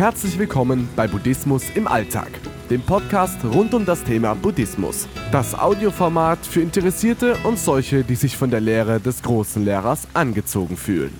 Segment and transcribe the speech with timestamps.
[0.00, 2.30] Herzlich willkommen bei Buddhismus im Alltag,
[2.70, 5.06] dem Podcast rund um das Thema Buddhismus.
[5.30, 10.78] Das Audioformat für Interessierte und solche, die sich von der Lehre des großen Lehrers angezogen
[10.78, 11.12] fühlen.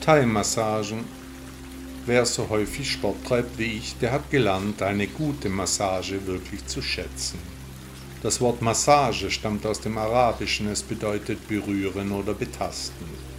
[0.00, 1.04] Thai-Massagen.
[2.04, 6.82] Wer so häufig Sport treibt wie ich, der hat gelernt, eine gute Massage wirklich zu
[6.82, 7.38] schätzen.
[8.24, 13.33] Das Wort Massage stammt aus dem Arabischen, es bedeutet berühren oder betasten.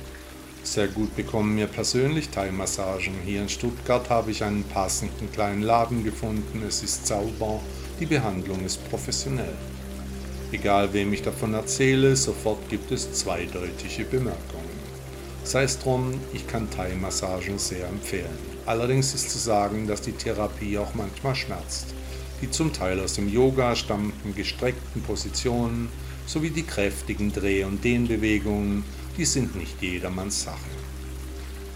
[0.66, 3.14] Sehr gut bekommen mir persönlich Thai-Massagen.
[3.24, 6.64] Hier in Stuttgart habe ich einen passenden kleinen Laden gefunden.
[6.68, 7.62] Es ist sauber,
[8.00, 9.54] die Behandlung ist professionell.
[10.52, 14.66] Egal wem ich davon erzähle, sofort gibt es zweideutige Bemerkungen.
[15.44, 18.38] Sei es drum, ich kann Thai-Massagen sehr empfehlen.
[18.66, 21.94] Allerdings ist zu sagen, dass die Therapie auch manchmal schmerzt
[22.42, 25.90] die zum Teil aus dem Yoga stammenden gestreckten Positionen
[26.26, 28.84] sowie die kräftigen Dreh- und Dehnbewegungen,
[29.18, 30.58] die sind nicht jedermanns Sache.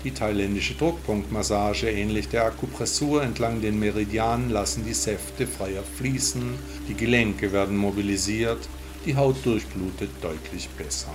[0.04, 6.54] Die thailändische Druckpunktmassage ähnlich der Akupressur entlang den Meridianen lassen die Säfte freier fließen,
[6.88, 8.70] die Gelenke werden mobilisiert,
[9.06, 11.14] die Haut durchblutet deutlich besser.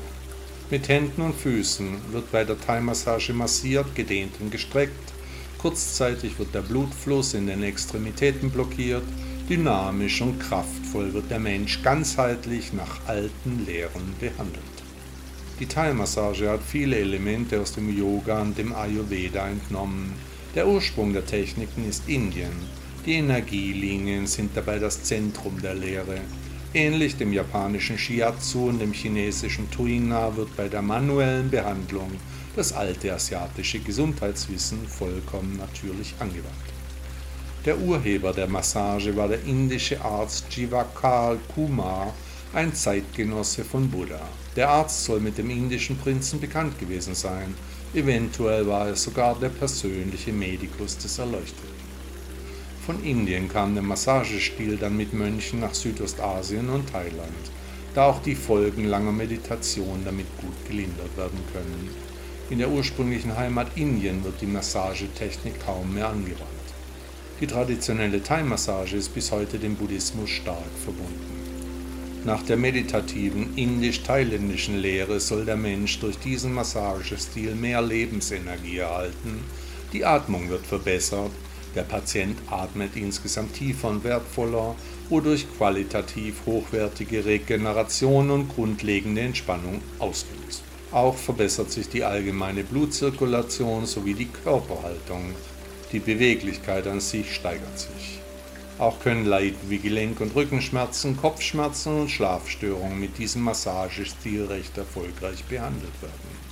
[0.70, 5.12] Mit Händen und Füßen wird bei der Thai-Massage massiert, gedehnt und gestreckt.
[5.58, 9.05] Kurzzeitig wird der Blutfluss in den Extremitäten blockiert
[9.48, 14.73] Dynamisch und kraftvoll wird der Mensch ganzheitlich nach alten Lehren behandelt.
[15.61, 20.13] Die Thai-Massage hat viele Elemente aus dem Yoga und dem Ayurveda entnommen.
[20.57, 22.53] Der Ursprung der Techniken ist Indien.
[23.07, 26.19] Die Energielinien sind dabei das Zentrum der Lehre.
[26.73, 32.11] Ähnlich dem japanischen Shiatsu und dem chinesischen Tuina wird bei der manuellen Behandlung
[32.57, 36.75] das alte asiatische Gesundheitswissen vollkommen natürlich angewandt.
[37.65, 42.13] Der Urheber der Massage war der indische Arzt Jivakal Kumar,
[42.55, 44.20] ein Zeitgenosse von Buddha.
[44.55, 47.53] Der Arzt soll mit dem indischen Prinzen bekannt gewesen sein.
[47.92, 51.85] Eventuell war er sogar der persönliche Medikus des Erleuchteten.
[52.87, 57.45] Von Indien kam der Massagestil dann mit Mönchen nach Südostasien und Thailand,
[57.95, 61.89] da auch die Folgen langer Meditation damit gut gelindert werden können.
[62.51, 66.48] In der ursprünglichen Heimat Indien wird die Massagetechnik kaum mehr angewandt.
[67.41, 71.44] Die traditionelle Thai-Massage ist bis heute dem Buddhismus stark verbunden.
[72.24, 79.45] Nach der meditativen indisch-thailändischen Lehre soll der Mensch durch diesen Massagestil mehr Lebensenergie erhalten,
[79.92, 81.30] die Atmung wird verbessert,
[81.74, 84.74] der Patient atmet insgesamt tiefer und wertvoller,
[85.11, 94.14] wodurch qualitativ hochwertige Regeneration und grundlegende Entspannung ausgelöst Auch verbessert sich die allgemeine Blutzirkulation sowie
[94.14, 95.34] die Körperhaltung,
[95.92, 98.20] die Beweglichkeit an sich steigert sich.
[98.79, 105.45] Auch können Leiden wie Gelenk- und Rückenschmerzen, Kopfschmerzen und Schlafstörungen mit diesem Massagestil recht erfolgreich
[105.45, 106.45] behandelt werden.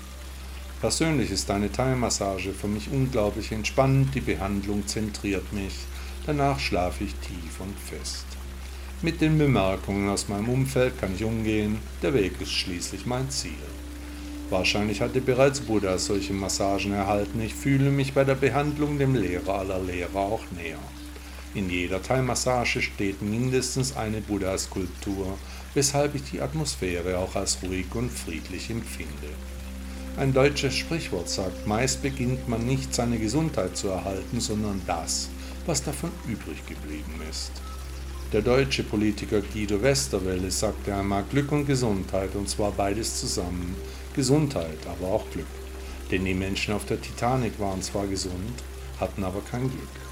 [0.81, 5.75] Persönlich ist eine Thai-Massage für mich unglaublich entspannend, die Behandlung zentriert mich,
[6.27, 8.27] danach schlafe ich tief und fest.
[9.01, 13.51] Mit den Bemerkungen aus meinem Umfeld kann ich umgehen, der Weg ist schließlich mein Ziel.
[14.49, 17.41] Wahrscheinlich hatte bereits Buddha solche Massagen erhalten.
[17.41, 20.79] Ich fühle mich bei der Behandlung dem Lehrer aller Lehrer auch näher.
[21.55, 25.37] In jeder Thai-Massage steht mindestens eine Buddha-Skulptur,
[25.75, 29.29] weshalb ich die Atmosphäre auch als ruhig und friedlich empfinde.
[30.17, 35.29] Ein deutsches Sprichwort sagt, meist beginnt man nicht seine Gesundheit zu erhalten, sondern das,
[35.67, 37.53] was davon übrig geblieben ist.
[38.33, 43.77] Der deutsche Politiker Guido Westerwelle sagte einmal Glück und Gesundheit, und zwar beides zusammen,
[44.15, 45.47] Gesundheit, aber auch Glück.
[46.11, 48.63] Denn die Menschen auf der Titanic waren zwar gesund,
[48.99, 50.12] hatten aber kein Glück.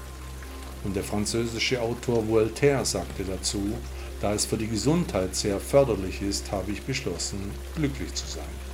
[0.83, 3.61] Und der französische Autor Voltaire sagte dazu,
[4.19, 7.39] da es für die Gesundheit sehr förderlich ist, habe ich beschlossen,
[7.75, 8.70] glücklich zu sein.